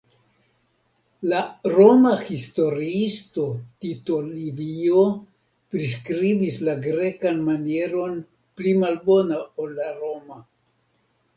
[1.31, 1.41] La
[1.73, 3.43] Roma historiisto
[3.85, 5.03] Tito Livio
[5.75, 8.17] priskribis la grekan manieron
[8.61, 10.41] pli malbona ol la roma.